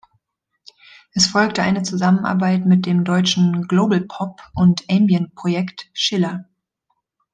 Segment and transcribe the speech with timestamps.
[1.13, 6.49] Es folgte eine Zusammenarbeit mit dem deutschen Global-Pop- und Ambient-Projekt Schiller.